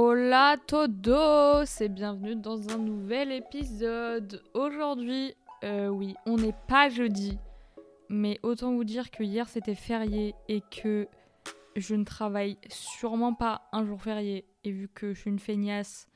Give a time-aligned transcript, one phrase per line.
[0.00, 4.44] Hola todos et bienvenue dans un nouvel épisode.
[4.54, 7.36] Aujourd'hui, euh, oui, on n'est pas jeudi,
[8.08, 11.08] mais autant vous dire que hier c'était férié et que
[11.74, 14.46] je ne travaille sûrement pas un jour férié.
[14.62, 16.06] Et vu que je suis une feignasse,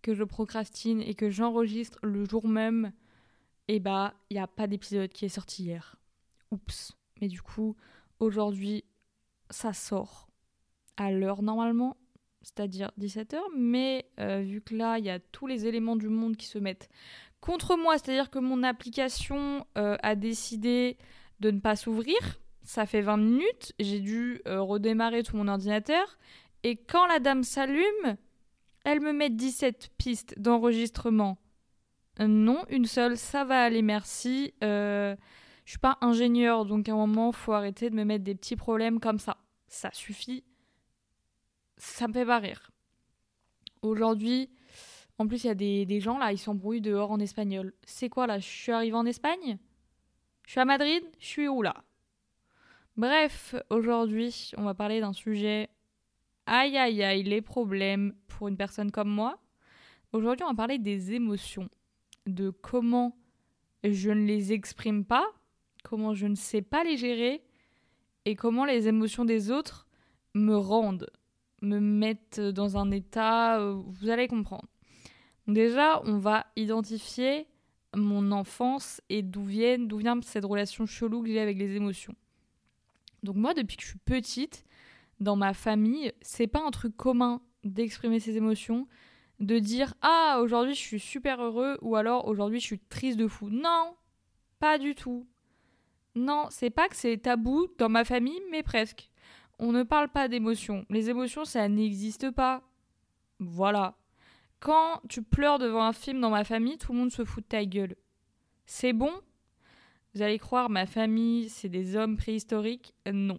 [0.00, 2.90] que je procrastine et que j'enregistre le jour même,
[3.68, 5.96] et eh bah, il n'y a pas d'épisode qui est sorti hier.
[6.52, 6.96] Oups.
[7.20, 7.76] Mais du coup,
[8.18, 8.82] aujourd'hui,
[9.50, 10.30] ça sort
[10.96, 11.98] à l'heure normalement,
[12.46, 16.36] c'est-à-dire 17h, mais euh, vu que là, il y a tous les éléments du monde
[16.36, 16.88] qui se mettent
[17.40, 20.96] contre moi, c'est-à-dire que mon application euh, a décidé
[21.40, 22.16] de ne pas s'ouvrir,
[22.62, 26.18] ça fait 20 minutes, j'ai dû euh, redémarrer tout mon ordinateur,
[26.62, 28.16] et quand la dame s'allume,
[28.84, 31.38] elle me met 17 pistes d'enregistrement.
[32.20, 34.54] non, une seule, ça va aller, merci.
[34.62, 35.16] je
[35.64, 39.00] suis pas ingénieur, donc à un moment, faut arrêter de me mettre des petits problèmes
[39.00, 39.36] comme ça.
[39.66, 40.44] Ça suffit
[41.86, 42.70] ça me fait pas rire.
[43.82, 44.50] Aujourd'hui,
[45.18, 47.72] en plus, il y a des, gens là, ils s'embrouillent dehors en espagnol.
[47.84, 48.38] C'est quoi là?
[48.38, 49.58] Je suis arrivée en Espagne?
[50.46, 51.02] Je suis à Madrid?
[51.18, 51.84] Je suis où là?
[52.96, 55.68] Bref, aujourd'hui, on va parler d'un sujet.
[56.46, 59.38] Aïe aïe aïe, les problèmes pour une personne comme moi.
[60.12, 61.68] Aujourd'hui, on va parler des émotions,
[62.26, 63.16] de comment
[63.84, 65.26] je ne les exprime pas,
[65.82, 67.42] comment je ne sais pas les gérer
[68.24, 69.86] et comment les émotions des autres
[70.34, 71.10] me rendent
[71.62, 74.68] me mettent dans un état, euh, vous allez comprendre.
[75.46, 77.46] Déjà, on va identifier
[77.94, 82.14] mon enfance et d'où viennent, d'où vient cette relation chelou que j'ai avec les émotions.
[83.22, 84.64] Donc moi, depuis que je suis petite,
[85.20, 88.86] dans ma famille, c'est pas un truc commun d'exprimer ses émotions,
[89.40, 93.28] de dire ah aujourd'hui je suis super heureux ou alors aujourd'hui je suis triste de
[93.28, 93.48] fou.
[93.50, 93.94] Non,
[94.58, 95.26] pas du tout.
[96.14, 99.10] Non, c'est pas que c'est tabou dans ma famille, mais presque.
[99.58, 100.84] On ne parle pas d'émotions.
[100.90, 102.62] Les émotions, ça n'existe pas.
[103.38, 103.96] Voilà.
[104.60, 107.48] Quand tu pleures devant un film dans ma famille, tout le monde se fout de
[107.48, 107.96] ta gueule.
[108.66, 109.12] C'est bon?
[110.14, 112.94] Vous allez croire, ma famille, c'est des hommes préhistoriques?
[113.10, 113.38] Non.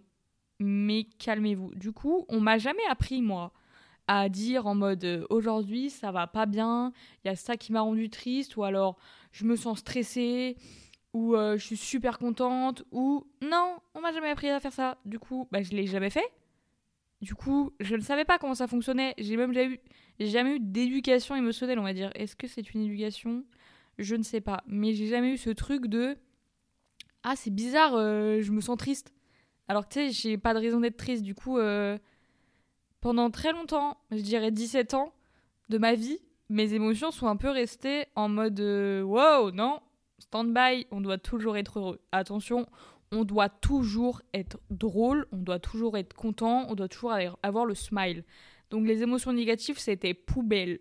[0.60, 1.74] Mais calmez-vous.
[1.74, 3.52] Du coup, on m'a jamais appris, moi,
[4.08, 6.92] à dire en mode euh, aujourd'hui ça va pas bien,
[7.22, 8.96] il y a ça qui m'a rendu triste, ou alors
[9.32, 10.56] je me sens stressée,
[11.14, 14.98] ou euh, je suis super contente, ou non, on m'a jamais appris à faire ça.
[15.04, 16.26] Du coup, bah, je l'ai jamais fait.
[17.20, 19.14] Du coup, je ne savais pas comment ça fonctionnait.
[19.18, 19.52] J'ai même
[20.20, 22.12] jamais eu, d'éducation émotionnelle, on va dire.
[22.14, 23.44] Est-ce que c'est une éducation?
[23.98, 24.62] Je ne sais pas.
[24.66, 26.16] Mais j'ai jamais eu ce truc de
[27.24, 29.12] Ah, c'est bizarre, euh, je me sens triste.
[29.66, 31.24] Alors que tu sais, j'ai pas de raison d'être triste.
[31.24, 31.98] Du coup, euh,
[33.00, 35.12] pendant très longtemps, je dirais 17 ans
[35.68, 36.18] de ma vie,
[36.48, 39.80] mes émotions sont un peu restées en mode Wow, non,
[40.18, 42.00] stand-by, on doit toujours être heureux.
[42.12, 42.66] Attention,
[43.12, 47.74] on doit toujours être drôle, on doit toujours être content, on doit toujours avoir le
[47.74, 48.24] smile.
[48.70, 50.80] Donc les émotions négatives, c'était poubelle.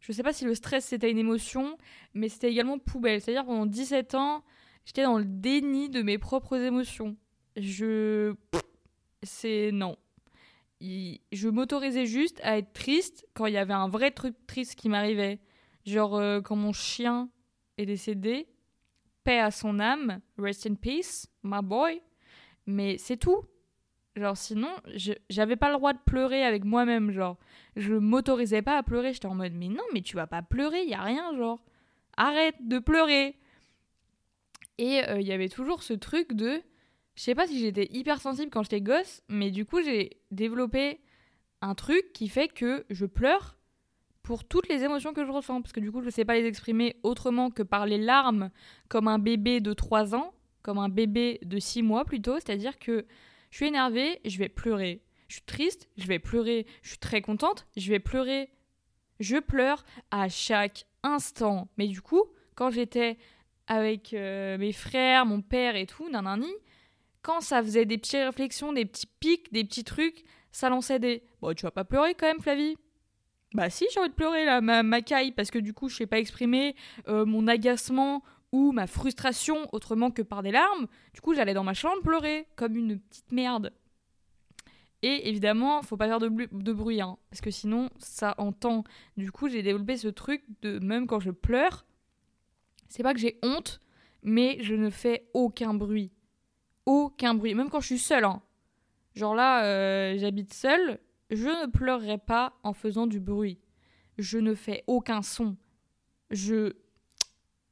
[0.00, 1.76] Je sais pas si le stress c'était une émotion,
[2.14, 3.20] mais c'était également poubelle.
[3.20, 4.44] C'est-à-dire pendant 17 ans,
[4.84, 7.16] j'étais dans le déni de mes propres émotions.
[7.56, 8.34] Je.
[9.22, 9.70] C'est.
[9.72, 9.96] Non.
[10.80, 14.88] Je m'autorisais juste à être triste quand il y avait un vrai truc triste qui
[14.88, 15.40] m'arrivait.
[15.84, 17.30] Genre euh, quand mon chien
[17.78, 18.46] est décédé,
[19.24, 22.02] paix à son âme, rest in peace, my boy.
[22.66, 23.44] Mais c'est tout.
[24.16, 24.70] Genre, sinon,
[25.30, 27.38] j'avais pas le droit de pleurer avec moi-même, genre.
[27.76, 29.12] Je m'autorisais pas à pleurer.
[29.12, 31.62] J'étais en mode, mais non, mais tu vas pas pleurer, y a rien, genre.
[32.16, 33.36] Arrête de pleurer.
[34.78, 36.60] Et euh, il y avait toujours ce truc de.
[37.14, 41.00] Je sais pas si j'étais hypersensible quand j'étais gosse, mais du coup, j'ai développé
[41.60, 43.57] un truc qui fait que je pleure
[44.28, 46.34] pour toutes les émotions que je ressens, parce que du coup, je ne sais pas
[46.34, 48.50] les exprimer autrement que par les larmes,
[48.90, 53.06] comme un bébé de 3 ans, comme un bébé de 6 mois plutôt, c'est-à-dire que
[53.50, 55.00] je suis énervée, je vais pleurer.
[55.28, 56.66] Je suis triste, je vais pleurer.
[56.82, 58.50] Je suis très contente, je vais pleurer.
[59.18, 61.70] Je pleure à chaque instant.
[61.78, 62.24] Mais du coup,
[62.54, 63.16] quand j'étais
[63.66, 66.52] avec euh, mes frères, mon père et tout, nanani,
[67.22, 70.22] quand ça faisait des petites réflexions, des petits pics, des petits trucs,
[70.52, 72.76] ça lançait des Bon, tu vas pas pleurer quand même, Flavie
[73.54, 75.96] bah si, j'ai envie de pleurer là, ma, ma caille, parce que du coup, je
[75.96, 76.76] sais pas exprimer
[77.08, 78.22] euh, mon agacement
[78.52, 80.86] ou ma frustration autrement que par des larmes.
[81.14, 83.72] Du coup, j'allais dans ma chambre pleurer, comme une petite merde.
[85.02, 88.84] Et évidemment, faut pas faire de, de bruit, hein, parce que sinon, ça entend.
[89.16, 91.86] Du coup, j'ai développé ce truc de même quand je pleure,
[92.88, 93.80] c'est pas que j'ai honte,
[94.22, 96.10] mais je ne fais aucun bruit.
[96.86, 98.24] Aucun bruit, même quand je suis seule.
[98.24, 98.42] Hein.
[99.14, 100.98] Genre là, euh, j'habite seule,
[101.30, 103.58] je ne pleurerai pas en faisant du bruit.
[104.18, 105.56] Je ne fais aucun son.
[106.30, 106.74] Je...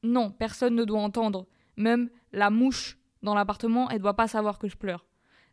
[0.03, 1.47] Non, personne ne doit entendre.
[1.75, 5.05] Même la mouche dans l'appartement, elle ne doit pas savoir que je pleure.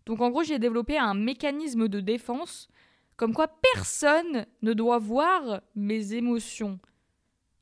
[0.06, 2.68] Donc en gros, j'ai développé un mécanisme de défense
[3.16, 6.78] Comme quoi personne ne doit voir mes émotions.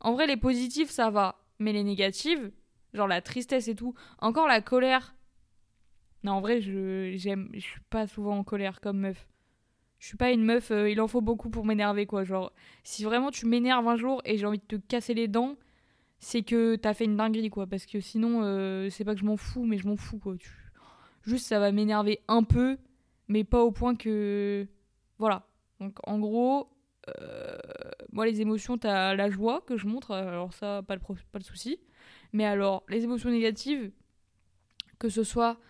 [0.00, 1.38] En vrai, les positives, ça va.
[1.58, 2.50] Mais les négatives,
[2.92, 5.14] genre la tristesse et tout, encore la colère.
[6.24, 9.28] Non, en vrai, je j'aime, je suis pas souvent en colère comme meuf.
[10.02, 12.24] Je suis pas une meuf, euh, il en faut beaucoup pour m'énerver, quoi.
[12.24, 12.52] Genre,
[12.82, 15.56] si vraiment tu m'énerves un jour et j'ai envie de te casser les dents,
[16.18, 17.68] c'est que t'as fait une dinguerie, quoi.
[17.68, 20.34] Parce que sinon, euh, c'est pas que je m'en fous, mais je m'en fous, quoi.
[21.22, 22.78] Juste, ça va m'énerver un peu,
[23.28, 24.66] mais pas au point que.
[25.18, 25.46] Voilà.
[25.78, 26.68] Donc, en gros,
[27.20, 27.56] euh,
[28.10, 31.44] moi, les émotions, t'as la joie que je montre, alors ça, pas le, pas le
[31.44, 31.78] souci.
[32.32, 33.92] Mais alors, les émotions négatives,
[34.98, 35.60] que ce soit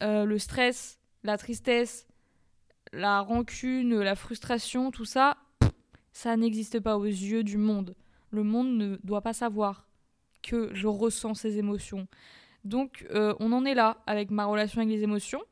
[0.00, 2.06] le stress, la tristesse,
[2.92, 5.36] la rancune, la frustration, tout ça,
[6.12, 7.94] ça n'existe pas aux yeux du monde.
[8.30, 9.86] Le monde ne doit pas savoir
[10.42, 12.06] que je ressens ces émotions.
[12.64, 15.42] Donc euh, on en est là avec ma relation avec les émotions.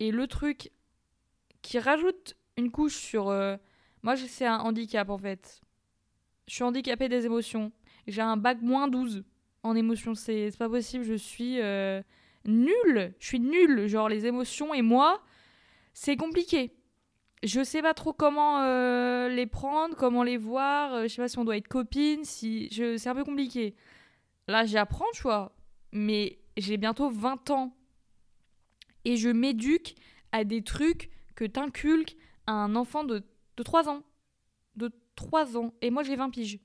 [0.00, 0.70] Et le truc
[1.62, 3.28] qui rajoute une couche sur...
[3.28, 3.56] Euh,
[4.02, 5.60] moi c'est un handicap en fait.
[6.46, 7.72] Je suis handicapée des émotions.
[8.06, 9.24] J'ai un bac moins 12
[9.62, 10.14] en émotions.
[10.14, 12.02] C'est pas possible, je suis euh,
[12.46, 13.14] nulle.
[13.18, 13.86] Je suis nulle.
[13.86, 15.22] Genre les émotions et moi,
[16.00, 16.72] c'est compliqué.
[17.42, 20.94] Je sais pas trop comment euh, les prendre, comment les voir.
[20.94, 22.96] Euh, je sais pas si on doit être copine, si je...
[22.96, 23.74] c'est un peu compliqué.
[24.46, 25.56] Là, j'apprends, tu vois,
[25.90, 27.76] mais j'ai bientôt 20 ans
[29.04, 29.96] et je m'éduque
[30.30, 32.16] à des trucs que t'inculques
[32.46, 33.24] à un enfant de,
[33.56, 34.04] de 3 ans.
[34.76, 35.74] De 3 ans.
[35.82, 36.60] Et moi, j'ai 20 piges.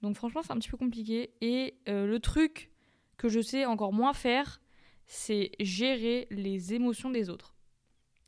[0.00, 1.34] Donc franchement, c'est un petit peu compliqué.
[1.42, 2.70] Et euh, le truc
[3.18, 4.62] que je sais encore moins faire,
[5.06, 7.54] c'est gérer les émotions des autres.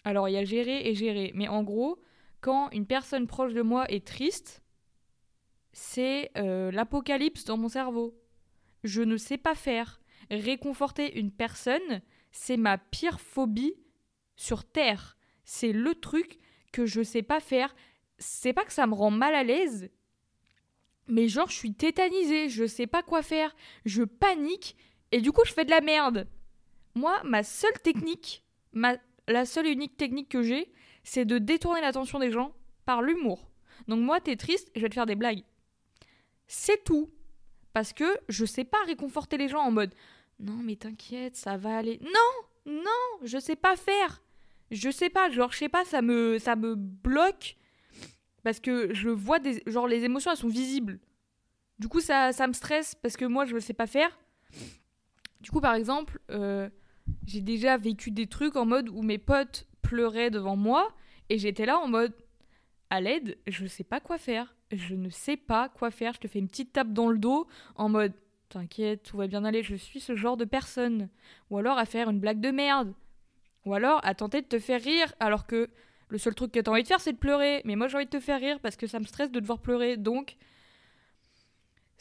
[0.04, 2.00] Alors il y a gérer et gérer, mais en gros,
[2.40, 4.62] quand une personne proche de moi est triste,
[5.72, 8.18] c'est euh, l'apocalypse dans mon cerveau.
[8.84, 10.00] Je ne sais pas faire.
[10.30, 13.74] Réconforter une personne, c'est ma pire phobie
[14.36, 15.16] sur Terre.
[15.44, 16.38] C'est le truc
[16.72, 17.74] que je sais pas faire.
[18.18, 19.90] C'est pas que ça me rend mal à l'aise,
[21.08, 24.76] mais genre je suis tétanisée, je sais pas quoi faire, je panique
[25.10, 26.28] et du coup je fais de la merde.
[26.94, 28.96] Moi, ma seule technique, ma
[29.28, 30.72] la seule et unique technique que j'ai,
[31.04, 32.52] c'est de détourner l'attention des gens
[32.84, 33.50] par l'humour.
[33.88, 35.44] Donc moi, t'es triste, je vais te faire des blagues.
[36.46, 37.10] C'est tout.
[37.72, 39.94] Parce que je sais pas réconforter les gens en mode
[40.42, 42.00] non mais t'inquiète, ça va aller.
[42.02, 44.22] Non, non, je sais pas faire.
[44.70, 47.56] Je sais pas, genre je sais pas, ça me ça me bloque
[48.42, 50.98] parce que je vois des genre les émotions elles sont visibles.
[51.78, 54.18] Du coup ça, ça me stresse parce que moi je ne sais pas faire.
[55.40, 56.68] Du coup par exemple, euh,
[57.26, 60.92] j'ai déjà vécu des trucs en mode où mes potes pleuraient devant moi
[61.28, 62.12] et j'étais là en mode
[62.90, 64.54] à l'aide, je sais pas quoi faire.
[64.70, 66.12] Je ne sais pas quoi faire.
[66.14, 67.46] Je te fais une petite tape dans le dos
[67.76, 68.12] en mode
[68.50, 71.08] t'inquiète, tout va bien aller, je suis ce genre de personne.
[71.50, 72.92] Ou alors à faire une blague de merde.
[73.64, 75.70] Ou alors à tenter de te faire rire alors que
[76.08, 77.62] le seul truc que t'as envie de faire c'est de pleurer.
[77.64, 79.60] Mais moi j'ai envie de te faire rire parce que ça me stresse de devoir
[79.60, 79.96] pleurer.
[79.96, 80.36] Donc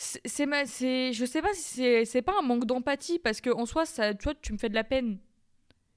[0.01, 4.13] c'est je sais pas si c'est pas un manque d'empathie parce que en soi ça
[4.13, 5.19] tu vois tu me fais de la peine.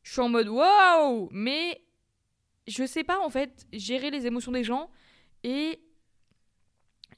[0.03, 1.29] Je suis en mode waouh!
[1.33, 1.81] Mais
[2.67, 4.91] je sais pas en fait gérer les émotions des gens
[5.43, 5.81] et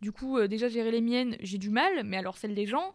[0.01, 2.95] du coup euh, déjà gérer les miennes j'ai du mal mais alors celles des gens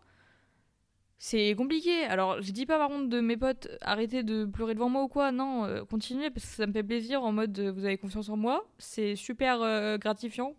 [1.18, 2.04] c'est compliqué.
[2.06, 5.08] Alors je dis pas par contre de mes potes arrêtez de pleurer devant moi ou
[5.08, 5.32] quoi.
[5.32, 8.38] Non euh, continuez parce que ça me fait plaisir en mode vous avez confiance en
[8.38, 8.66] moi.
[8.78, 10.56] C'est super euh, gratifiant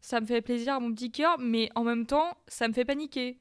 [0.00, 2.84] ça me fait plaisir à mon petit cœur, mais en même temps, ça me fait
[2.84, 3.38] paniquer.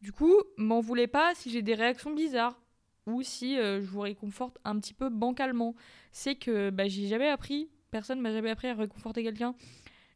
[0.00, 2.58] Du coup, m'en voulez pas si j'ai des réactions bizarres
[3.06, 5.74] ou si euh, je vous réconforte un petit peu bancalement.
[6.12, 9.54] C'est que bah, j'ai jamais appris, personne m'a jamais appris à réconforter quelqu'un.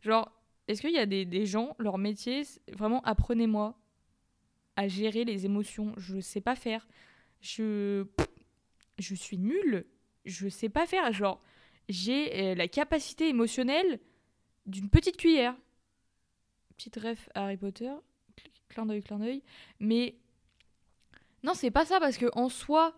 [0.01, 0.31] Genre,
[0.69, 2.43] est-ce qu'il y a des, gens, leur métier,
[2.73, 3.79] vraiment apprenez-moi
[4.77, 5.93] à gérer les émotions.
[5.97, 6.89] Je sais pas faire.
[7.41, 8.07] Je,
[8.99, 9.87] je suis nulle.
[10.25, 11.13] Je sais pas faire.
[11.13, 11.43] Genre,
[11.89, 14.01] j'ai euh, la capacité émotionnelle
[14.67, 15.55] d'une petite cuillère
[16.77, 17.93] petite ref Harry Potter,
[18.69, 19.43] clin d'œil, clin d'œil.
[19.81, 20.17] Mais
[21.43, 22.95] non, c'est pas ça parce que en soi,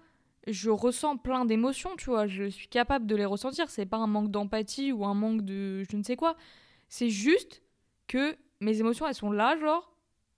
[0.47, 2.27] je ressens plein d'émotions, tu vois.
[2.27, 3.69] Je suis capable de les ressentir.
[3.71, 6.37] C'est pas un manque d'empathie ou un manque de je ne sais quoi.
[6.89, 7.63] C'est juste
[8.07, 9.93] que mes émotions, elles sont là, genre,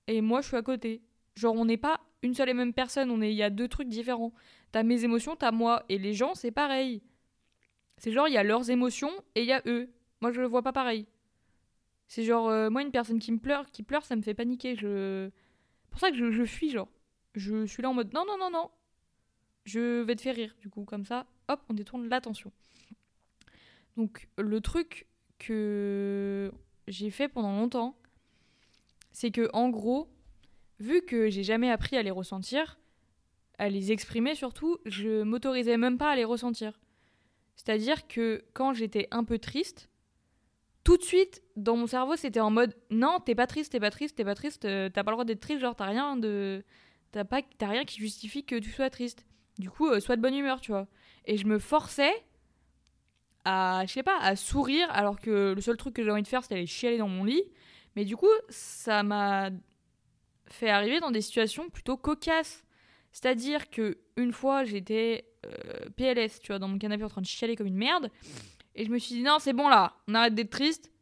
[0.07, 1.03] et moi, je suis à côté.
[1.37, 3.11] Genre, on n'est pas une seule et même personne.
[3.11, 4.33] On il y a deux trucs différents.
[4.73, 7.03] T'as mes émotions, t'as moi, et les gens, c'est pareil.
[7.99, 9.91] C'est genre, il y a leurs émotions et il y a eux.
[10.21, 11.07] Moi, je le vois pas pareil.
[12.09, 14.75] C'est genre, euh, moi, une personne qui me pleure, qui pleure, ça me fait paniquer.
[14.75, 15.31] Je...
[15.85, 16.89] C'est pour ça que je, je fuis, genre.
[17.35, 18.71] Je suis là en mode, non, non, non, non.
[19.65, 22.51] Je vais te faire rire, du coup, comme ça, hop, on détourne l'attention.
[23.97, 25.07] Donc, le truc
[25.39, 26.51] que
[26.89, 27.99] j'ai fait pendant longtemps,
[29.13, 30.09] c'est que, en gros,
[30.81, 32.79] vu que j'ai jamais appris à les ressentir,
[33.59, 36.81] à les exprimer surtout, je m'autorisais même pas à les ressentir.
[37.57, 39.91] C'est-à-dire que quand j'étais un peu triste,
[40.89, 43.91] tout de suite, dans mon cerveau, c'était en mode non, t'es pas triste, t'es pas
[43.91, 46.65] triste, t'es pas triste, euh, t'as pas le droit d'être triste, genre t'as rien de.
[47.13, 47.43] T'as pas...
[47.59, 49.27] t'as rien qui justifie que tu sois triste.
[49.59, 50.87] Du coup, euh, sois de bonne humeur, tu vois.
[51.27, 52.15] Et je me forçais
[53.45, 56.27] à, je sais pas, à sourire, alors que le seul truc que j'ai envie de
[56.27, 57.45] faire, c'était aller chialer dans mon lit.
[57.95, 59.51] Mais du coup, ça m'a
[60.47, 62.65] fait arriver dans des situations plutôt cocasses.
[63.13, 67.27] C'est-à-dire que une fois, j'étais euh, PLS, tu vois, dans mon canapé en train de
[67.27, 68.11] chialer comme une merde.
[68.79, 70.93] Et je me suis dit, non, c'est bon là, on arrête d'être triste.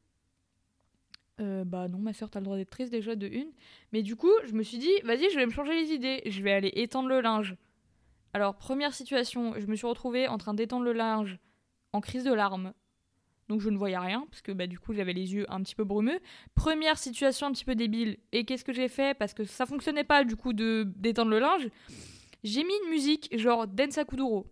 [1.40, 3.52] Euh, bah non, ma soeur, t'as le droit d'être triste déjà de une.
[3.92, 6.22] Mais du coup, je me suis dit, vas-y, je vais me changer les idées.
[6.24, 7.54] Je vais aller étendre le linge.
[8.32, 11.38] Alors, première situation, je me suis retrouvée en train d'étendre le linge
[11.92, 12.72] en crise de larmes.
[13.48, 15.74] Donc je ne voyais rien, parce que bah, du coup j'avais les yeux un petit
[15.74, 16.18] peu brumeux.
[16.54, 18.16] Première situation un petit peu débile.
[18.32, 19.16] Et qu'est-ce que j'ai fait?
[19.16, 21.68] Parce que ça fonctionnait pas du coup de d'étendre le linge.
[22.42, 24.46] J'ai mis une musique genre Densa Kuduro.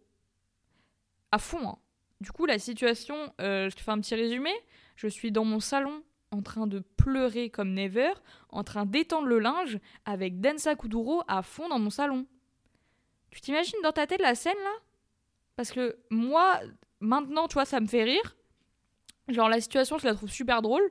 [1.33, 1.69] À fond.
[1.71, 1.79] Hein.
[2.25, 4.51] Du coup, la situation, euh, je te fais un petit résumé.
[4.97, 8.13] Je suis dans mon salon en train de pleurer comme never,
[8.49, 12.27] en train d'étendre le linge avec Densa Kuduro à fond dans mon salon.
[13.31, 14.73] Tu t'imagines dans ta tête la scène là?
[15.57, 16.61] Parce que moi,
[17.01, 18.37] maintenant, tu vois, ça me fait rire.
[19.29, 20.91] Genre la situation, je la trouve super drôle.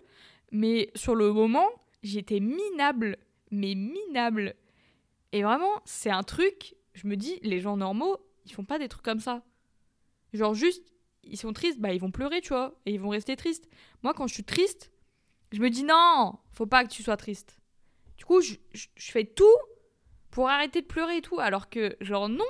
[0.51, 1.67] Mais sur le moment,
[2.03, 3.17] j'étais minable.
[3.49, 4.53] Mais minable.
[5.31, 8.87] Et vraiment, c'est un truc, je me dis, les gens normaux, ils font pas des
[8.87, 9.41] trucs comme ça.
[10.31, 10.92] Genre juste,
[11.23, 13.69] ils sont tristes, bah ils vont pleurer, tu vois, et ils vont rester tristes.
[14.03, 14.91] Moi, quand je suis triste,
[15.51, 17.59] je me dis non, faut pas que tu sois triste.
[18.17, 18.55] Du coup, je,
[18.97, 19.45] fais tout
[20.31, 22.43] pour arrêter de pleurer et tout, alors que, genre, non,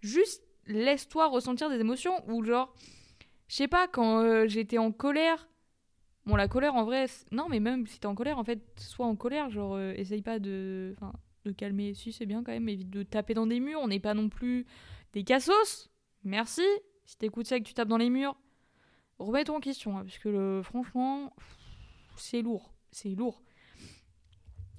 [0.00, 2.74] juste laisse-toi ressentir des émotions, ou genre,
[3.48, 5.48] je sais pas, quand euh, j'étais en colère,
[6.26, 9.06] bon, la colère en vrai, non, mais même si t'es en colère, en fait, sois
[9.06, 10.96] en colère, genre, euh, essaye pas de,
[11.44, 14.00] de calmer, si c'est bien quand même, évite de taper dans des murs, on n'est
[14.00, 14.66] pas non plus
[15.12, 15.90] des cassos,
[16.24, 16.62] merci,
[17.10, 18.38] si t'écoutes ça et que tu tapes dans les murs,
[19.18, 21.34] remets-toi en question, hein, parce que le, franchement,
[22.16, 23.42] c'est lourd, c'est lourd.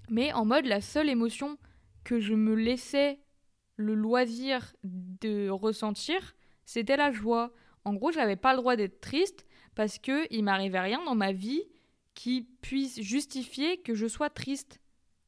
[0.10, 1.58] Mais en mode, la seule émotion
[2.06, 3.20] que je me laissais
[3.76, 7.52] le loisir de ressentir, c'était la joie.
[7.84, 9.46] En gros, j'avais pas le droit d'être triste
[9.76, 11.64] parce que il m'arrivait rien dans ma vie
[12.14, 14.80] qui puisse justifier que je sois triste.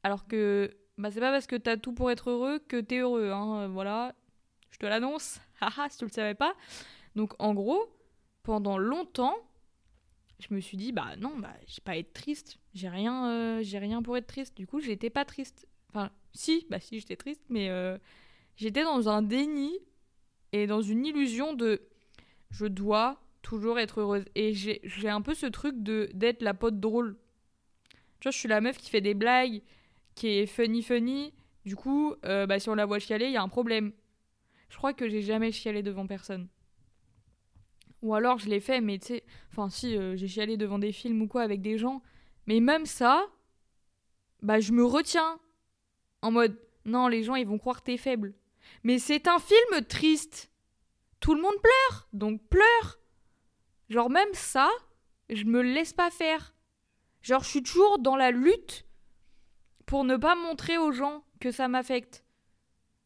[0.04, 3.30] Alors que bah, c'est pas parce que t'as tout pour être heureux que t'es heureux.
[3.30, 3.68] Hein.
[3.68, 4.14] Voilà,
[4.70, 5.38] je te l'annonce.
[5.90, 6.54] Si tu le savais pas.
[7.14, 7.86] Donc en gros,
[8.42, 9.36] pendant longtemps,
[10.38, 12.58] je me suis dit bah non, bah j'ai pas à être triste.
[12.74, 14.56] J'ai rien, euh, j'ai rien pour être triste.
[14.56, 15.66] Du coup, j'étais pas triste.
[15.90, 17.98] Enfin, si, bah si, j'étais triste, mais euh,
[18.56, 19.72] j'étais dans un déni
[20.52, 21.82] et dans une illusion de
[22.50, 24.24] je dois toujours être heureuse.
[24.34, 27.16] Et j'ai un peu ce truc de d'être la pote drôle.
[28.20, 29.62] Tu vois, je suis la meuf qui fait des blagues,
[30.14, 31.32] qui est funny funny.
[31.64, 33.92] Du coup, euh, bah, si on la voit chialer, il y a un problème.
[34.68, 36.48] Je crois que j'ai jamais chialé devant personne.
[38.02, 40.92] Ou alors je l'ai fait, mais tu sais, enfin si, euh, j'ai chialé devant des
[40.92, 42.02] films ou quoi avec des gens.
[42.46, 43.26] Mais même ça,
[44.42, 45.40] bah je me retiens.
[46.20, 48.34] En mode, non, les gens ils vont croire que t'es faible.
[48.82, 50.50] Mais c'est un film triste.
[51.20, 52.98] Tout le monde pleure, donc pleure.
[53.88, 54.70] Genre même ça,
[55.30, 56.54] je me laisse pas faire.
[57.22, 58.86] Genre je suis toujours dans la lutte
[59.86, 62.23] pour ne pas montrer aux gens que ça m'affecte.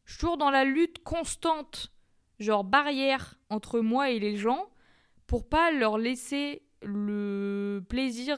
[0.09, 1.93] Toujours dans la lutte constante,
[2.39, 4.69] genre barrière entre moi et les gens
[5.27, 8.37] pour pas leur laisser le plaisir,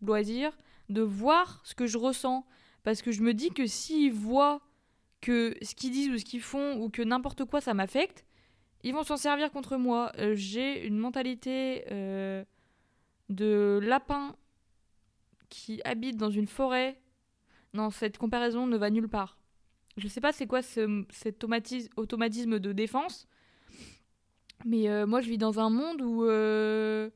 [0.00, 0.56] loisir,
[0.88, 2.46] de voir ce que je ressens.
[2.84, 4.60] Parce que je me dis que s'ils voient
[5.20, 8.24] que ce qu'ils disent ou ce qu'ils font ou que n'importe quoi ça m'affecte,
[8.84, 10.12] ils vont s'en servir contre moi.
[10.18, 12.44] Euh, j'ai une mentalité euh,
[13.30, 14.36] de lapin
[15.48, 17.00] qui habite dans une forêt.
[17.72, 19.38] Non, cette comparaison ne va nulle part.
[19.96, 23.28] Je sais pas c'est quoi ce, cet automatisme de défense,
[24.64, 27.10] mais euh, moi, je vis dans un monde où euh,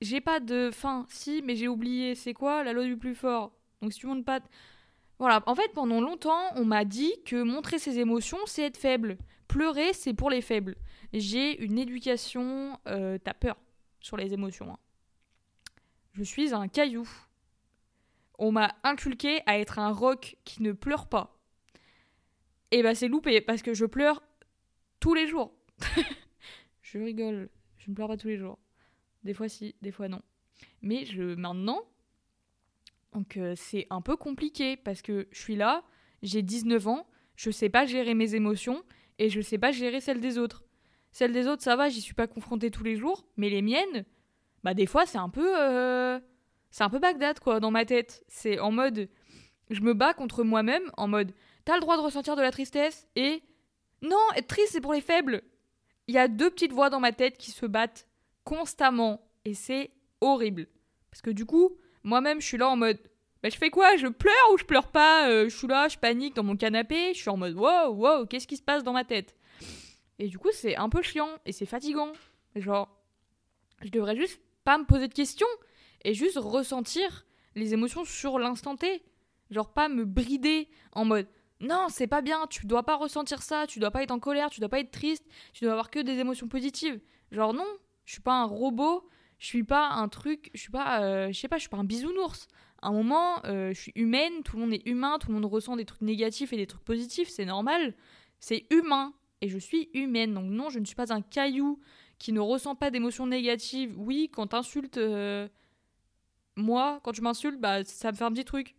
[0.00, 1.06] j'ai pas de fin.
[1.08, 2.14] Si, mais j'ai oublié.
[2.14, 3.52] C'est quoi la loi du plus fort?
[3.80, 4.40] Donc, si tu montres pas.
[5.18, 5.42] Voilà.
[5.46, 9.18] En fait, pendant longtemps, on m'a dit que montrer ses émotions, c'est être faible.
[9.48, 10.76] Pleurer, c'est pour les faibles.
[11.12, 12.78] J'ai une éducation.
[12.86, 13.56] Euh, T'as peur
[14.00, 14.72] sur les émotions.
[14.72, 14.78] Hein.
[16.12, 17.08] Je suis un caillou.
[18.38, 21.41] On m'a inculqué à être un roc qui ne pleure pas.
[22.72, 24.22] Et bah, c'est loupé parce que je pleure
[24.98, 25.54] tous les jours.
[26.82, 28.58] je rigole, je ne pleure pas tous les jours.
[29.24, 30.22] Des fois si, des fois non.
[30.80, 31.82] Mais je maintenant,
[33.12, 35.84] donc euh, c'est un peu compliqué parce que je suis là,
[36.22, 38.82] j'ai 19 ans, je sais pas gérer mes émotions
[39.18, 40.64] et je sais pas gérer celles des autres.
[41.12, 44.06] Celles des autres, ça va, j'y suis pas confrontée tous les jours, mais les miennes,
[44.64, 46.18] bah des fois c'est un peu euh,
[46.70, 48.24] c'est un peu Bagdad quoi dans ma tête.
[48.28, 49.10] C'est en mode
[49.68, 51.32] je me bats contre moi-même en mode
[51.64, 53.42] t'as le droit de ressentir de la tristesse et
[54.00, 55.42] non, être triste c'est pour les faibles
[56.08, 58.06] il y a deux petites voix dans ma tête qui se battent
[58.44, 60.66] constamment et c'est horrible.
[61.10, 62.98] Parce que du coup, moi-même, je suis là en mode
[63.42, 63.96] bah, je fais quoi?
[63.96, 65.28] Je pleure ou je pleure pas?
[65.28, 68.26] Euh, Je suis là, je panique dans mon canapé, je suis en mode wow, wow,
[68.26, 69.34] qu'est-ce qui se passe dans ma tête?
[70.20, 72.12] Et du coup, c'est un peu chiant et c'est fatigant.
[72.54, 72.88] Genre,
[73.82, 75.48] je devrais juste pas me poser de questions
[76.04, 77.26] et juste ressentir
[77.56, 79.02] les émotions sur l'instant T.
[79.50, 81.26] Genre, pas me brider en mode
[81.62, 84.50] non, c'est pas bien, tu dois pas ressentir ça, tu dois pas être en colère,
[84.50, 87.00] tu dois pas être triste, tu dois avoir que des émotions positives.
[87.30, 87.66] Genre, non,
[88.04, 91.38] je suis pas un robot, je suis pas un truc, je suis pas, euh, je
[91.38, 92.48] sais pas, je suis pas un bisounours
[92.82, 95.44] à un moment, euh, je suis humaine, tout le monde est humain, tout le monde
[95.44, 97.94] ressent des trucs négatifs et des trucs positifs, c'est normal.
[98.40, 99.14] C'est humain.
[99.40, 100.34] Et je suis humaine.
[100.34, 101.80] Donc non, je ne suis pas un caillou
[102.18, 103.94] qui ne ressent pas d'émotions négatives.
[103.96, 104.98] Oui, quand t'insultes...
[104.98, 105.48] Euh,
[106.56, 108.74] moi, quand tu m'insultes, bah, ça me fait un petit truc.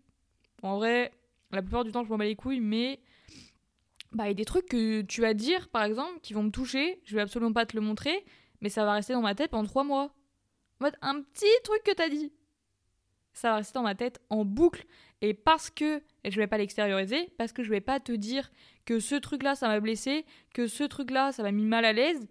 [0.61, 1.11] En vrai,
[1.55, 2.99] la plupart du temps, je m'en bats les couilles, mais...
[4.11, 6.51] Bah, il y a des trucs que tu vas dire, par exemple, qui vont me
[6.51, 7.01] toucher.
[7.03, 8.23] Je vais absolument pas te le montrer,
[8.61, 10.13] mais ça va rester dans ma tête pendant trois mois.
[10.79, 12.31] En mode, un petit truc que t'as dit
[13.33, 14.85] ça va rester dans ma tête en boucle.
[15.21, 18.51] Et parce que je vais pas l'extérioriser, parce que je vais pas te dire
[18.85, 22.27] que ce truc-là, ça m'a blessé, que ce truc-là, ça m'a mis mal à l'aise,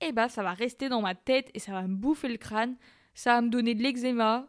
[0.00, 2.36] et eh bah ça va rester dans ma tête et ça va me bouffer le
[2.36, 2.76] crâne.
[3.14, 4.46] Ça va me donner de l'eczéma.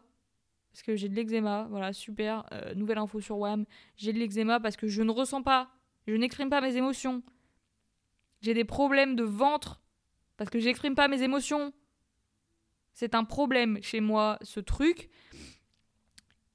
[0.76, 2.44] Parce que j'ai de l'eczéma, voilà, super.
[2.52, 3.64] Euh, nouvelle info sur WAM.
[3.96, 5.70] J'ai de l'eczéma parce que je ne ressens pas,
[6.06, 7.22] je n'exprime pas mes émotions.
[8.42, 9.80] J'ai des problèmes de ventre
[10.36, 11.72] parce que j'exprime pas mes émotions.
[12.92, 15.08] C'est un problème chez moi, ce truc.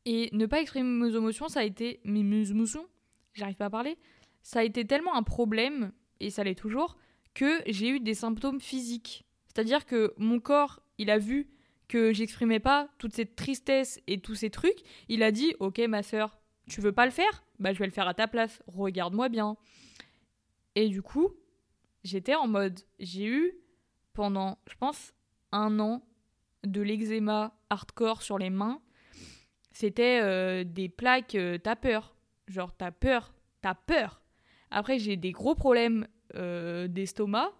[0.05, 1.99] Et ne pas exprimer mes émotions, ça a été.
[2.03, 2.85] Mes émotions,
[3.33, 3.97] j'arrive pas à parler.
[4.43, 6.95] Ça a été tellement un problème, et ça l'est toujours,
[7.33, 9.25] que j'ai eu des symptômes physiques.
[9.47, 11.49] C'est-à-dire que mon corps, il a vu
[11.91, 14.79] que j'exprimais pas toute cette tristesse et tous ces trucs.
[15.09, 17.43] Il a dit Ok, ma soeur, tu veux pas le faire?
[17.59, 18.63] Bah, je vais le faire à ta place.
[18.67, 19.57] Regarde-moi bien.
[20.75, 21.31] Et du coup,
[22.03, 22.79] j'étais en mode.
[22.99, 23.53] J'ai eu
[24.13, 25.13] pendant, je pense,
[25.51, 26.01] un an
[26.63, 28.81] de l'eczéma hardcore sur les mains
[29.71, 32.13] c'était euh, des plaques, euh, t'as peur.
[32.47, 34.21] Genre, t'as peur, t'as peur.
[34.69, 37.51] Après, j'ai des gros problèmes euh, d'estomac,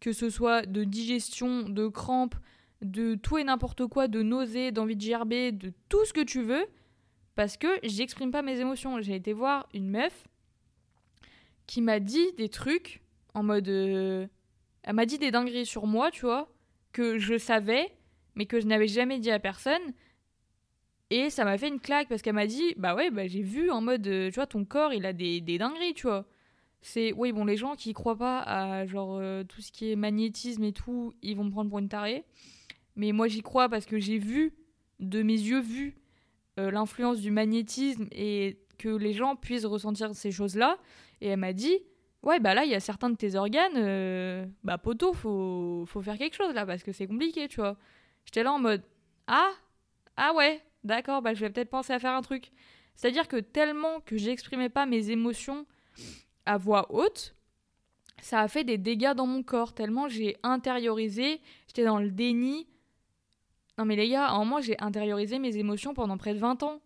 [0.00, 2.36] que ce soit de digestion, de crampes,
[2.82, 6.42] de tout et n'importe quoi, de nausées, d'envie de gerber, de tout ce que tu
[6.42, 6.66] veux,
[7.34, 9.00] parce que j'exprime pas mes émotions.
[9.00, 10.28] J'ai été voir une meuf
[11.66, 13.02] qui m'a dit des trucs
[13.34, 13.68] en mode.
[13.68, 16.50] elle m'a dit des dingueries sur moi, tu vois,
[16.92, 17.92] que je savais,
[18.34, 19.92] mais que je n'avais jamais dit à personne.
[21.10, 23.70] Et ça m'a fait une claque parce qu'elle m'a dit Bah ouais, bah j'ai vu
[23.70, 26.26] en mode, euh, tu vois, ton corps il a des, des dingueries, tu vois.
[26.80, 29.96] C'est, oui, bon, les gens qui croient pas à genre euh, tout ce qui est
[29.96, 32.24] magnétisme et tout, ils vont me prendre pour une tarée.
[32.98, 34.52] Mais moi j'y crois parce que j'ai vu,
[35.00, 35.96] de mes yeux vus,
[36.58, 40.76] euh, l'influence du magnétisme et que les gens puissent ressentir ces choses-là.
[41.22, 41.78] Et elle m'a dit
[42.22, 46.18] Ouais, bah là, il y a certains de tes organes, bah poteau, faut, faut faire
[46.18, 47.78] quelque chose là parce que c'est compliqué, tu vois.
[48.26, 48.82] J'étais là en mode
[49.28, 49.50] Ah,
[50.16, 52.50] ah ouais, D'accord, bah, je vais peut-être penser à faire un truc.
[52.94, 55.66] C'est-à-dire que tellement que j'exprimais pas mes émotions
[56.46, 57.34] à voix haute,
[58.20, 62.66] ça a fait des dégâts dans mon corps, tellement j'ai intériorisé, j'étais dans le déni.
[63.78, 66.82] Non mais les gars, un moment j'ai intériorisé mes émotions pendant près de 20 ans.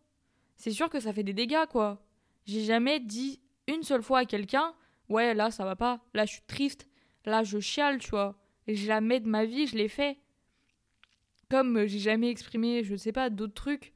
[0.56, 2.04] C'est sûr que ça fait des dégâts quoi.
[2.44, 4.74] J'ai jamais dit une seule fois à quelqu'un,
[5.08, 6.86] ouais là ça va pas, là je suis triste,
[7.24, 8.36] là je chiale, tu vois.
[8.68, 10.18] jamais de ma vie je l'ai fait
[11.52, 13.92] comme j'ai jamais exprimé, je sais pas, d'autres trucs,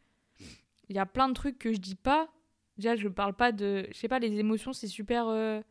[0.90, 2.28] il y a plein de trucs que je dis pas.
[2.76, 3.86] Déjà, je parle pas de.
[3.90, 5.62] Je sais pas, les émotions, c'est super euh,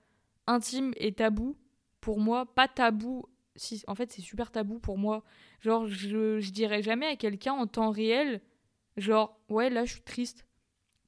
[0.47, 1.55] intime et tabou
[2.01, 2.45] pour moi.
[2.45, 3.25] Pas tabou.
[3.55, 5.23] Si, en fait, c'est super tabou pour moi.
[5.61, 8.41] Genre, je, je dirais jamais à quelqu'un en temps réel,
[8.97, 10.45] genre, ouais, là, je suis triste.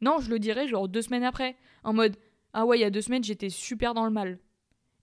[0.02, 1.56] Non, je le dirais, genre, deux semaines après.
[1.84, 2.18] En mode,
[2.54, 4.40] ah ouais, il y a deux semaines, j'étais super dans le mal.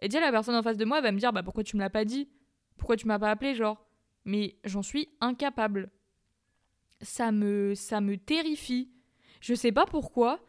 [0.00, 1.82] Et déjà, la personne en face de moi va me dire, bah pourquoi tu me
[1.82, 2.28] l'as pas dit?
[2.76, 3.84] Pourquoi tu m'as pas appelé Genre,
[4.24, 5.90] mais j'en suis incapable.
[7.00, 8.90] Ça me, ça me terrifie.
[9.40, 10.40] Je sais pas pourquoi.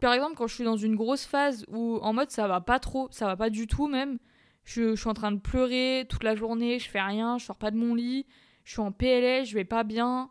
[0.00, 2.78] Par exemple, quand je suis dans une grosse phase où en mode ça va pas
[2.78, 4.18] trop, ça va pas du tout même,
[4.70, 7.70] je, suis en train de pleurer toute la journée, je fais rien, je sors pas
[7.70, 8.26] de mon lit,
[8.64, 10.30] je suis en PLS, je vais pas bien,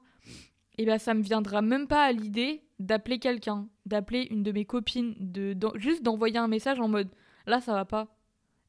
[0.77, 4.63] et ben ça me viendra même pas à l'idée d'appeler quelqu'un, d'appeler une de mes
[4.63, 7.09] copines, de, juste d'envoyer un message en mode
[7.47, 8.15] là ça va pas.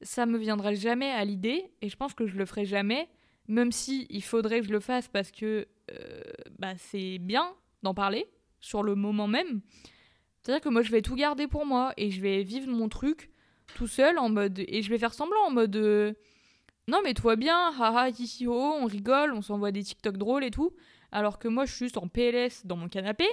[0.02, 3.09] Ça me viendra jamais à l'idée, et je pense que je le ferai jamais,
[3.46, 6.22] même si il faudrait que je le fasse parce que euh,
[6.59, 7.52] bah, c'est bien
[7.83, 8.26] d'en parler
[8.61, 9.61] sur le moment même.
[10.42, 13.30] C'est-à-dire que moi je vais tout garder pour moi et je vais vivre mon truc
[13.74, 16.12] tout seul en mode et je vais faire semblant en mode euh,
[16.88, 20.50] non mais toi bien, haha hi ho, on rigole, on s'envoie des TikTok drôles et
[20.50, 20.74] tout,
[21.12, 23.26] alors que moi je suis juste en PLS dans mon canapé.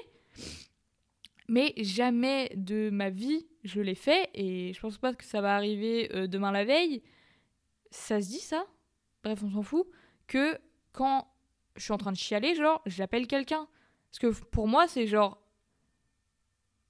[1.50, 5.56] Mais jamais de ma vie je l'ai fait et je pense pas que ça va
[5.56, 7.02] arriver euh, demain la veille.
[7.89, 8.65] Ça se dit ça?
[9.23, 9.88] Bref, on s'en fout
[10.28, 10.58] que
[10.91, 11.28] quand
[11.76, 13.67] je suis en train de chialer, genre, j'appelle quelqu'un.
[14.10, 15.41] Parce que pour moi, c'est genre.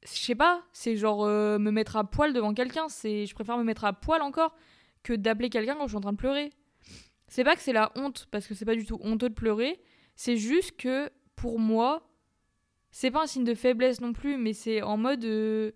[0.03, 2.87] Je sais pas, c'est genre euh, me mettre à poil devant quelqu'un.
[2.89, 4.55] C'est, Je préfère me mettre à poil encore
[5.03, 6.51] que d'appeler quelqu'un quand je suis en train de pleurer.
[7.27, 9.81] C'est pas que c'est la honte, parce que c'est pas du tout honteux de pleurer.
[10.15, 12.09] C'est juste que pour moi,
[12.91, 15.25] c'est pas un signe de faiblesse non plus, mais c'est en mode.
[15.25, 15.71] Euh,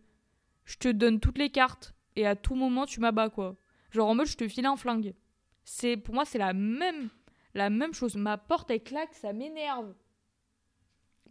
[0.66, 3.58] je te donne toutes les cartes et à tout moment tu m'abats quoi.
[3.92, 5.14] Genre en mode je te file un flingue.
[5.64, 7.10] C'est pour moi c'est la même
[7.54, 8.16] la même chose.
[8.16, 9.94] Ma porte elle claque, ça m'énerve.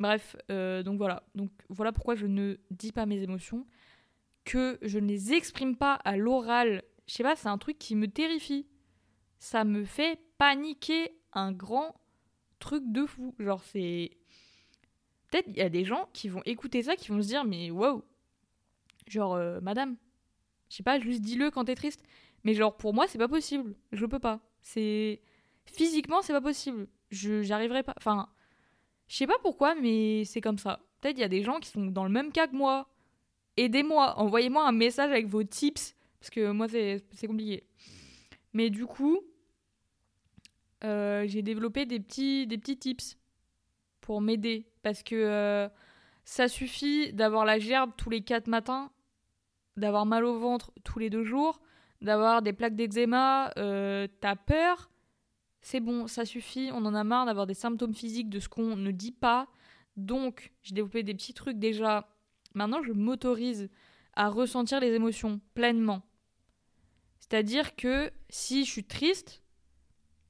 [0.00, 1.22] Bref, euh, donc voilà.
[1.34, 3.66] Donc voilà pourquoi je ne dis pas mes émotions,
[4.44, 6.82] que je ne les exprime pas à l'oral.
[7.06, 8.66] Je sais pas, c'est un truc qui me terrifie.
[9.38, 11.94] Ça me fait paniquer un grand
[12.58, 13.34] truc de fou.
[13.38, 14.12] Genre c'est
[15.30, 17.70] peut-être il y a des gens qui vont écouter ça qui vont se dire mais
[17.70, 18.02] wow.
[19.06, 19.96] Genre euh, madame,
[20.70, 22.02] je sais pas, juste dis-le quand t'es triste.
[22.44, 23.74] Mais genre pour moi c'est pas possible.
[23.92, 24.40] Je peux pas.
[24.62, 25.20] C'est
[25.66, 26.88] physiquement c'est pas possible.
[27.10, 27.94] Je j'arriverai pas.
[27.98, 28.30] Enfin,
[29.10, 30.78] je sais pas pourquoi, mais c'est comme ça.
[31.00, 32.86] Peut-être il y a des gens qui sont dans le même cas que moi.
[33.56, 37.64] Aidez-moi, envoyez-moi un message avec vos tips parce que moi c'est compliqué.
[38.52, 39.20] Mais du coup,
[40.84, 43.18] euh, j'ai développé des petits des petits tips
[44.00, 45.68] pour m'aider parce que euh,
[46.24, 48.92] ça suffit d'avoir la gerbe tous les quatre matins,
[49.76, 51.60] d'avoir mal au ventre tous les deux jours,
[52.00, 54.88] d'avoir des plaques d'eczéma, euh, t'as peur,
[55.62, 58.76] c'est bon, ça suffit, on en a marre d'avoir des symptômes physiques de ce qu'on
[58.76, 59.48] ne dit pas.
[59.96, 62.08] Donc, j'ai développé des petits trucs déjà.
[62.54, 63.68] Maintenant, je m'autorise
[64.14, 66.02] à ressentir les émotions pleinement.
[67.18, 69.42] C'est-à-dire que si je suis triste,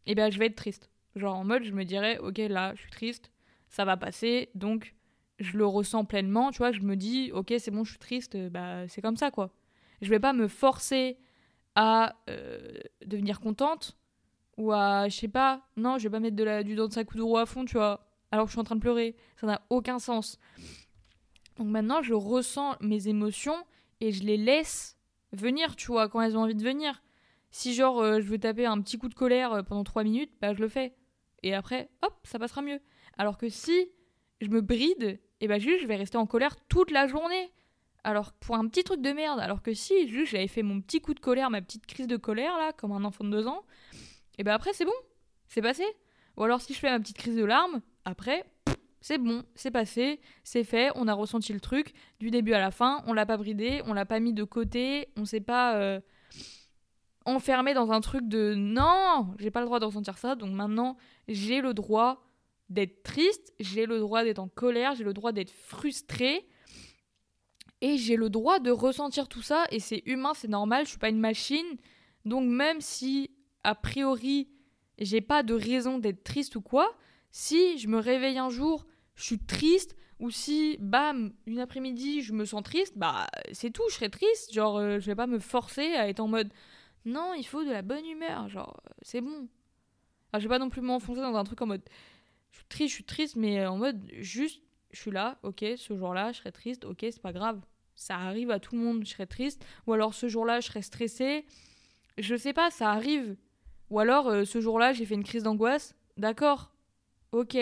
[0.06, 0.90] eh bien, je vais être triste.
[1.16, 3.32] Genre en mode, je me dirais, ok, là, je suis triste,
[3.68, 4.94] ça va passer, donc
[5.38, 8.36] je le ressens pleinement, tu vois, je me dis, ok, c'est bon, je suis triste,
[8.36, 9.50] bah, c'est comme ça, quoi.
[10.02, 11.18] Je vais pas me forcer
[11.74, 13.96] à euh, devenir contente
[14.60, 16.92] ou à, je sais pas, non, je vais pas mettre de la, du dans de
[16.92, 19.16] sac ou à fond, tu vois, alors que je suis en train de pleurer.
[19.36, 20.38] Ça n'a aucun sens.
[21.56, 23.56] Donc maintenant, je ressens mes émotions
[24.00, 24.98] et je les laisse
[25.32, 27.02] venir, tu vois, quand elles ont envie de venir.
[27.50, 30.32] Si genre euh, je veux taper un petit coup de colère euh, pendant 3 minutes,
[30.40, 30.94] bah je le fais.
[31.42, 32.80] Et après, hop, ça passera mieux.
[33.18, 33.88] Alors que si
[34.40, 37.50] je me bride, et bah juste je vais rester en colère toute la journée.
[38.04, 41.00] Alors pour un petit truc de merde, alors que si juste j'avais fait mon petit
[41.00, 43.64] coup de colère, ma petite crise de colère là, comme un enfant de 2 ans,
[44.40, 44.92] et ben après c'est bon,
[45.48, 45.84] c'est passé.
[46.38, 48.46] Ou alors si je fais ma petite crise de larmes, après
[49.02, 52.70] c'est bon, c'est passé, c'est fait, on a ressenti le truc du début à la
[52.70, 56.00] fin, on l'a pas bridé, on l'a pas mis de côté, on s'est pas euh,
[57.26, 60.96] enfermé dans un truc de non, j'ai pas le droit de ressentir ça, donc maintenant
[61.28, 62.26] j'ai le droit
[62.70, 66.48] d'être triste, j'ai le droit d'être en colère, j'ai le droit d'être frustré.
[67.82, 70.98] Et j'ai le droit de ressentir tout ça, et c'est humain, c'est normal, je suis
[70.98, 71.78] pas une machine.
[72.26, 73.30] Donc même si,
[73.64, 74.48] a priori,
[74.98, 76.96] j'ai pas de raison d'être triste ou quoi,
[77.30, 82.32] si je me réveille un jour, je suis triste, ou si, bam, une après-midi, je
[82.34, 84.52] me sens triste, bah c'est tout, je serai triste.
[84.52, 86.52] Genre, euh, je vais pas me forcer à être en mode,
[87.06, 89.48] non, il faut de la bonne humeur, genre, euh, c'est bon.
[90.32, 91.82] Alors, je vais pas non plus m'enfoncer dans un truc en mode,
[92.50, 95.96] je suis triste, je suis triste, mais en mode, juste, je suis là, ok, ce
[95.96, 97.60] jour-là, je serai triste, ok, c'est pas grave.
[97.94, 99.62] Ça arrive à tout le monde, je serai triste.
[99.86, 101.44] Ou alors ce jour-là, je serai stressée.
[102.16, 103.36] Je sais pas, ça arrive.
[103.90, 105.94] Ou alors euh, ce jour-là, j'ai fait une crise d'angoisse.
[106.16, 106.72] D'accord,
[107.32, 107.56] ok,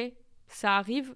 [0.47, 1.15] ça arrive.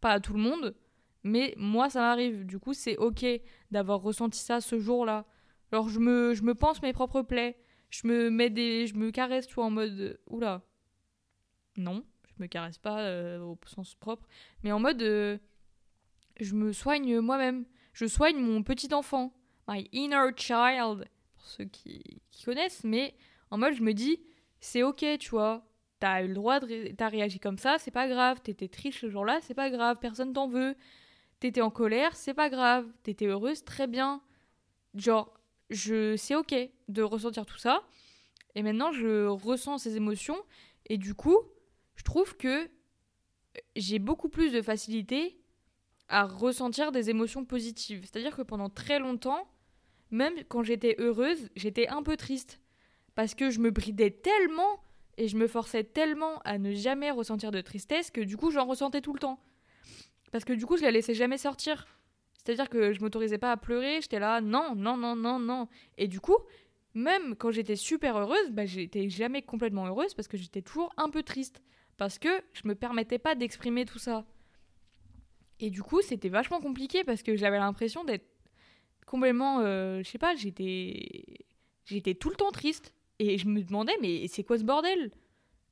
[0.00, 0.74] Pas à tout le monde,
[1.22, 2.44] mais moi, ça m'arrive.
[2.44, 3.24] Du coup, c'est ok
[3.70, 5.24] d'avoir ressenti ça ce jour-là.
[5.70, 7.56] Alors je me, je me pense mes propres plaies.
[7.90, 10.62] Je me mets des, je me caresse, tu vois, en mode, oula,
[11.76, 14.26] non, je me caresse pas euh, au sens propre,
[14.62, 15.38] mais en mode euh,
[16.40, 17.64] je me soigne moi-même.
[17.92, 19.34] Je soigne mon petit enfant,
[19.68, 23.14] my inner child, pour ceux qui, connaissent, mais
[23.50, 24.20] en mode je me dis
[24.62, 25.66] c'est ok, tu vois,
[25.98, 26.92] t'as eu le droit de.
[26.96, 28.40] T'as réagi comme ça, c'est pas grave.
[28.40, 30.76] T'étais triste ce jour-là, c'est pas grave, personne t'en veut.
[31.40, 32.86] T'étais en colère, c'est pas grave.
[33.02, 34.22] T'étais heureuse, très bien.
[34.94, 35.34] Genre,
[35.68, 36.54] je c'est ok
[36.88, 37.82] de ressentir tout ça.
[38.54, 40.38] Et maintenant, je ressens ces émotions.
[40.86, 41.38] Et du coup,
[41.96, 42.70] je trouve que
[43.74, 45.40] j'ai beaucoup plus de facilité
[46.08, 48.02] à ressentir des émotions positives.
[48.02, 49.48] C'est-à-dire que pendant très longtemps,
[50.12, 52.61] même quand j'étais heureuse, j'étais un peu triste.
[53.14, 54.80] Parce que je me bridais tellement
[55.18, 58.66] et je me forçais tellement à ne jamais ressentir de tristesse que du coup j'en
[58.66, 59.38] ressentais tout le temps.
[60.30, 61.86] Parce que du coup je la laissais jamais sortir.
[62.42, 65.68] C'est-à-dire que je m'autorisais pas à pleurer, j'étais là, non, non, non, non, non.
[65.96, 66.36] Et du coup,
[66.94, 71.08] même quand j'étais super heureuse, bah, j'étais jamais complètement heureuse parce que j'étais toujours un
[71.08, 71.62] peu triste
[71.98, 74.24] parce que je me permettais pas d'exprimer tout ça.
[75.60, 78.26] Et du coup, c'était vachement compliqué parce que j'avais l'impression d'être
[79.06, 81.46] complètement, euh, je sais pas, j'étais,
[81.84, 85.10] j'étais tout le temps triste et je me demandais mais c'est quoi ce bordel?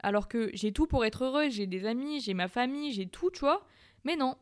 [0.02, 3.30] Alors que j'ai tout pour être heureux, j'ai des amis, j'ai ma famille, j'ai tout,
[3.30, 3.66] tu vois.
[4.04, 4.36] Mais non.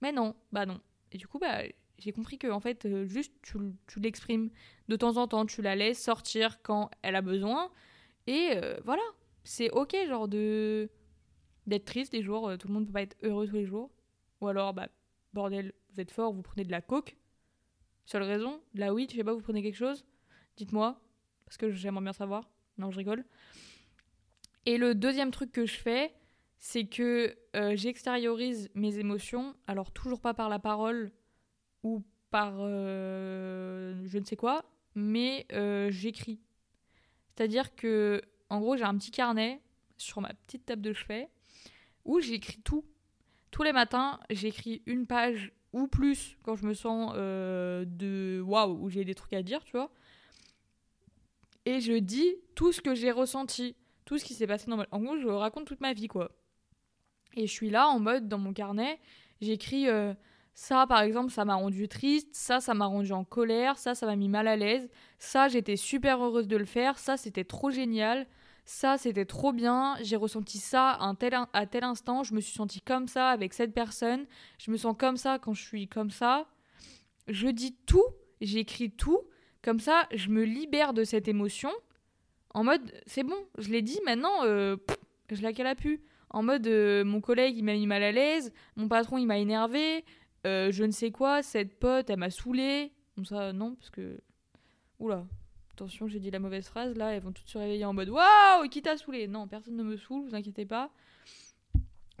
[0.00, 0.34] Mais non.
[0.52, 0.80] Bah non.
[1.12, 1.62] Et du coup, bah,
[1.98, 4.50] j'ai compris que, en fait, euh, juste, tu, tu l'exprimes
[4.88, 7.70] de temps en temps, tu la laisses sortir quand elle a besoin.
[8.26, 9.02] Et euh, voilà.
[9.44, 10.88] C'est ok, genre, de
[11.66, 12.48] d'être triste des jours.
[12.48, 13.90] euh, tout le monde peut pas être heureux tous les jours.
[14.40, 14.88] Ou alors, bah,
[15.34, 17.16] bordel, vous êtes fort, vous prenez de la coke.
[18.06, 20.04] Seule raison De la weed, je sais pas, vous prenez quelque chose?
[20.56, 20.98] Dites-moi.
[21.46, 22.50] Parce que j'aimerais bien savoir.
[22.76, 23.24] Non, je rigole.
[24.66, 26.12] Et le deuxième truc que je fais,
[26.58, 29.54] c'est que euh, j'extériorise mes émotions.
[29.66, 31.12] Alors, toujours pas par la parole
[31.82, 36.40] ou par euh, je ne sais quoi, mais euh, j'écris.
[37.28, 39.60] C'est-à-dire que, en gros, j'ai un petit carnet
[39.96, 41.28] sur ma petite table de chevet
[42.04, 42.84] où j'écris tout.
[43.50, 48.90] Tous les matins, j'écris une page ou plus quand je me sens de waouh, où
[48.90, 49.90] j'ai des trucs à dire, tu vois.
[51.66, 54.86] Et je dis tout ce que j'ai ressenti, tout ce qui s'est passé dans ma...
[54.92, 56.30] En gros, je raconte toute ma vie, quoi.
[57.34, 58.98] Et je suis là en mode, dans mon carnet,
[59.40, 60.14] j'écris euh,
[60.54, 64.06] ça, par exemple, ça m'a rendu triste, ça, ça m'a rendu en colère, ça, ça
[64.06, 67.70] m'a mis mal à l'aise, ça, j'étais super heureuse de le faire, ça, c'était trop
[67.70, 68.26] génial,
[68.64, 72.54] ça, c'était trop bien, j'ai ressenti ça un tel, à tel instant, je me suis
[72.54, 74.24] sentie comme ça avec cette personne,
[74.58, 76.46] je me sens comme ça quand je suis comme ça.
[77.28, 78.06] Je dis tout,
[78.40, 79.20] j'écris tout,
[79.66, 81.72] comme ça, je me libère de cette émotion,
[82.54, 84.76] en mode, c'est bon, je l'ai dit, maintenant, euh,
[85.28, 86.00] je la cale à pu.
[86.30, 89.38] En mode, euh, mon collègue, il m'a mis mal à l'aise, mon patron, il m'a
[89.38, 90.04] énervé,
[90.46, 92.92] euh, je ne sais quoi, cette pote, elle m'a saoulé.
[93.16, 94.20] Bon, ça, non, parce que.
[95.00, 95.26] Oula,
[95.72, 98.68] attention, j'ai dit la mauvaise phrase, là, elles vont toutes se réveiller en mode Waouh,
[98.70, 99.26] qui t'a saoulé?
[99.26, 100.92] Non, personne ne me saoule, vous inquiétez pas.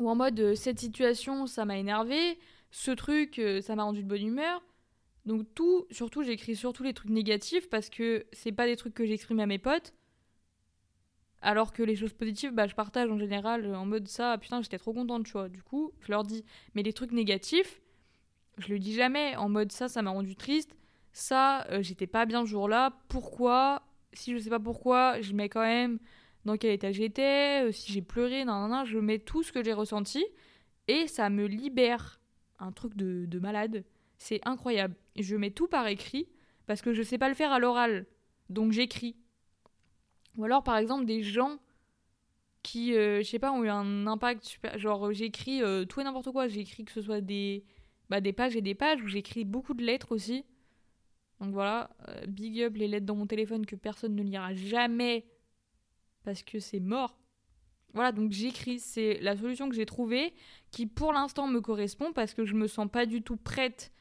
[0.00, 2.40] Ou en mode, cette situation, ça m'a énervé,
[2.72, 4.64] ce truc, ça m'a rendu de bonne humeur.
[5.26, 9.04] Donc, tout, surtout, j'écris surtout les trucs négatifs parce que c'est pas des trucs que
[9.04, 9.92] j'exprime à mes potes.
[11.42, 14.62] Alors que les choses positives, bah, je partage en général euh, en mode ça, putain,
[14.62, 15.48] j'étais trop contente, tu vois.
[15.48, 16.44] Du coup, je leur dis.
[16.74, 17.80] Mais les trucs négatifs,
[18.58, 20.76] je le dis jamais en mode ça, ça m'a rendu triste.
[21.12, 22.92] Ça, euh, j'étais pas bien ce jour-là.
[23.08, 23.82] Pourquoi?
[24.12, 25.98] Si je sais pas pourquoi, je mets quand même
[26.44, 29.52] dans quel état j'étais, euh, si j'ai pleuré, nan, nan, nan, je mets tout ce
[29.52, 30.24] que j'ai ressenti
[30.88, 32.20] et ça me libère.
[32.58, 33.84] Un truc de, de malade.
[34.18, 34.94] C'est incroyable.
[35.18, 36.28] Je mets tout par écrit
[36.66, 38.06] parce que je sais pas le faire à l'oral.
[38.48, 39.16] Donc j'écris.
[40.36, 41.58] Ou alors, par exemple, des gens
[42.62, 44.78] qui, euh, je sais pas, ont eu un impact super.
[44.78, 46.48] Genre, j'écris euh, tout et n'importe quoi.
[46.48, 47.64] J'écris que ce soit des,
[48.10, 50.44] bah, des pages et des pages, où j'écris beaucoup de lettres aussi.
[51.40, 55.26] Donc voilà, euh, big up les lettres dans mon téléphone que personne ne lira jamais
[56.24, 57.18] parce que c'est mort.
[57.94, 58.80] Voilà, donc j'écris.
[58.80, 60.34] C'est la solution que j'ai trouvée
[60.70, 63.92] qui, pour l'instant, me correspond parce que je me sens pas du tout prête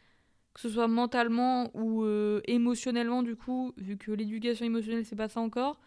[0.55, 5.27] que ce soit mentalement ou euh, émotionnellement du coup, vu que l'éducation émotionnelle c'est pas
[5.27, 5.81] ça encore,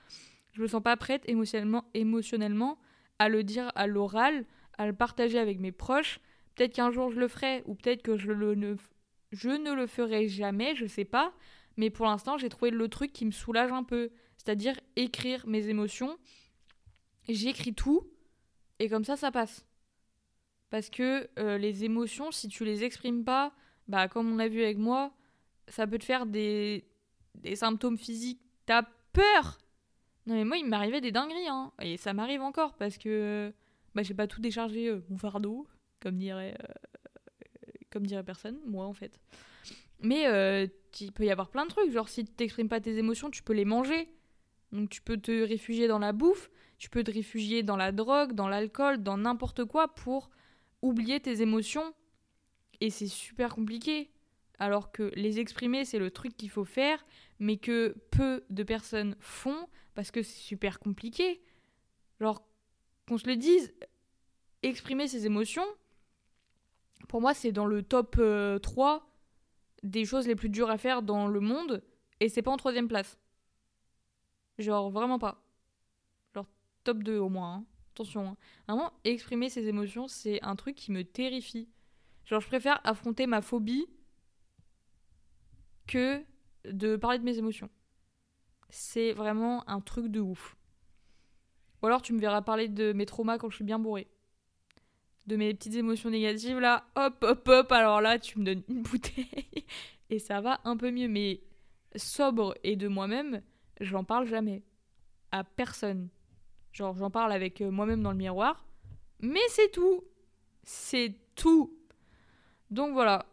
[0.53, 2.79] je me sens pas prête émotionnellement, émotionnellement
[3.19, 4.45] à le dire à l'oral,
[4.77, 6.21] à le partager avec mes proches.
[6.55, 8.77] Peut-être qu'un jour je le ferai, ou peut-être que je, le, ne,
[9.33, 11.33] je ne le ferai jamais, je sais pas.
[11.79, 15.69] Mais pour l'instant, j'ai trouvé le truc qui me soulage un peu, c'est-à-dire écrire mes
[15.69, 16.19] émotions.
[17.27, 18.07] J'écris tout,
[18.81, 19.65] et comme ça, ça passe.
[20.69, 23.55] Parce que euh, les émotions, si tu les exprimes pas,
[23.89, 25.13] bah, comme on a vu avec moi,
[25.67, 26.85] ça peut te faire des,
[27.35, 28.41] des symptômes physiques.
[28.67, 29.59] T'as peur
[30.27, 31.73] Non, mais moi, il m'arrivait des dingueries, hein.
[31.81, 33.53] Et ça m'arrive encore parce que
[33.95, 35.67] bah, j'ai pas tout déchargé euh, mon fardeau,
[36.01, 36.73] comme dirait, euh,
[37.91, 39.19] comme dirait personne, moi en fait.
[40.01, 40.67] Mais euh,
[41.01, 41.91] il peut y avoir plein de trucs.
[41.91, 44.09] Genre, si tu t'exprimes pas tes émotions, tu peux les manger.
[44.71, 48.35] Donc, tu peux te réfugier dans la bouffe, tu peux te réfugier dans la drogue,
[48.35, 50.31] dans l'alcool, dans n'importe quoi pour
[50.83, 51.95] oublier tes émotions
[52.81, 54.11] et c'est super compliqué.
[54.59, 57.05] Alors que les exprimer, c'est le truc qu'il faut faire,
[57.39, 61.41] mais que peu de personnes font parce que c'est super compliqué.
[62.21, 62.45] Genre,
[63.07, 63.73] qu'on se le dise,
[64.63, 65.67] exprimer ses émotions,
[67.09, 69.09] pour moi, c'est dans le top euh, 3
[69.85, 71.85] des choses les plus dures à faire dans le monde,
[72.21, 73.17] et c'est pas en troisième place.
[74.59, 75.41] Genre, vraiment pas.
[76.35, 76.47] Genre,
[76.83, 77.55] top 2 au moins.
[77.55, 77.65] hein.
[77.95, 78.29] Attention.
[78.29, 78.37] hein.
[78.67, 81.69] Vraiment, exprimer ses émotions, c'est un truc qui me terrifie.
[82.29, 83.87] Genre, je préfère affronter ma phobie
[85.87, 86.23] que
[86.67, 87.71] de parler de mes émotions.
[88.69, 90.57] C'est vraiment un truc de ouf.
[91.83, 94.09] Ou alors, tu me verras parler de mes traumas quand je suis bien bourrée.
[95.27, 97.73] De mes petites émotions négatives, là, hop, hop, hop.
[97.73, 99.65] Alors là, tu me donnes une bouteille
[100.11, 101.09] et ça va un peu mieux.
[101.09, 101.41] Mais
[101.97, 103.41] sobre et de moi-même,
[103.81, 104.63] j'en parle jamais.
[105.33, 106.11] À personne.
[106.73, 108.67] Genre, j'en parle avec euh, moi-même dans le miroir.
[109.21, 110.05] Mais c'est tout.
[110.63, 111.78] C'est tout.
[112.71, 113.27] Donc voilà,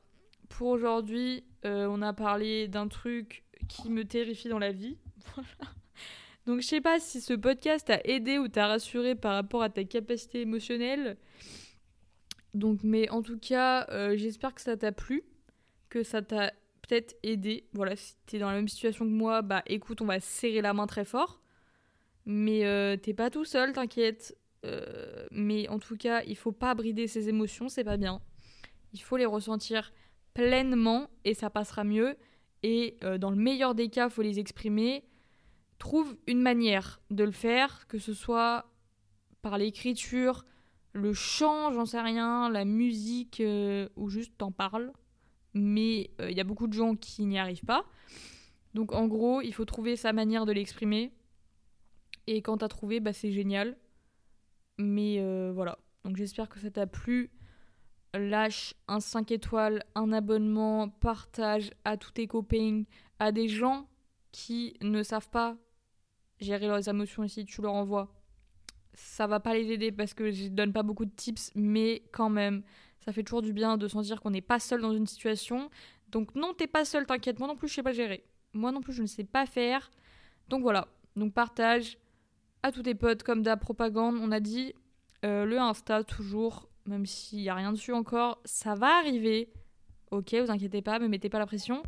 [0.49, 4.97] pour aujourd'hui, euh, on a parlé d'un truc qui me terrifie dans la vie.
[6.45, 9.69] Donc je sais pas si ce podcast t'a aidé ou t'a rassuré par rapport à
[9.69, 11.17] ta capacité émotionnelle.
[12.53, 15.23] Donc mais en tout cas, euh, j'espère que ça t'a plu,
[15.89, 17.67] que ça t'a peut-être aidé.
[17.73, 20.73] Voilà, si t'es dans la même situation que moi, bah écoute, on va serrer la
[20.73, 21.41] main très fort.
[22.27, 24.37] Mais euh, t'es pas tout seul, t'inquiète.
[25.29, 28.19] Mais en tout cas, il faut pas brider ses émotions, c'est pas bien.
[28.95, 29.93] Il faut les ressentir
[30.34, 32.15] pleinement et ça passera mieux.
[32.63, 35.03] Et euh, dans le meilleur des cas, faut les exprimer.
[35.77, 38.65] Trouve une manière de le faire, que ce soit
[39.41, 40.45] par l'écriture,
[40.93, 43.43] le chant, j'en sais rien, la musique,
[43.95, 44.91] ou juste t'en parles.
[45.53, 47.86] Mais il y a beaucoup de gens qui n'y arrivent pas.
[48.73, 51.12] Donc en gros, il faut trouver sa manière de l'exprimer.
[52.27, 53.77] Et quand t'as trouvé, bah, c'est génial.
[54.77, 55.77] Mais euh, voilà.
[56.03, 57.31] Donc j'espère que ça t'a plu.
[58.17, 62.84] Lâche un 5 étoiles, un abonnement, partage à tous tes copains,
[63.19, 63.88] à des gens
[64.32, 65.58] qui ne savent pas
[66.39, 68.13] gérer leurs émotions ici, tu leur envoies.
[68.93, 72.30] Ça va pas les aider parce que je donne pas beaucoup de tips, mais quand
[72.30, 72.63] même,
[72.99, 75.69] ça fait toujours du bien de sentir qu'on n'est pas seul dans une situation.
[76.10, 78.25] Donc non, t'es pas seul, t'inquiète, moi non plus je sais pas gérer.
[78.54, 79.91] Moi non plus je ne sais pas faire.
[80.49, 81.97] Donc voilà, donc partage,
[82.63, 84.15] à tous tes potes comme d'hab propagande.
[84.21, 84.73] On a dit
[85.23, 89.51] euh, le Insta toujours, même s'il n'y a rien dessus encore, ça va arriver.
[90.11, 91.83] Ok, vous inquiétez pas, me mettez pas la pression.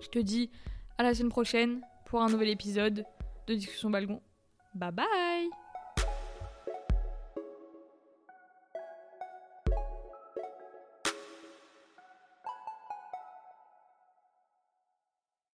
[0.00, 0.50] Je te dis
[0.98, 3.04] à la semaine prochaine pour un nouvel épisode
[3.46, 4.20] de Discussion Balgon.
[4.74, 5.63] Bye bye